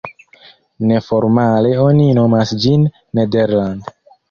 [0.91, 3.97] Neformale oni nomas ĝin "Nederland.